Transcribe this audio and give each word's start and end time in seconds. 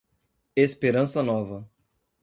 Esperança 0.55 1.21
Nova 1.21 1.69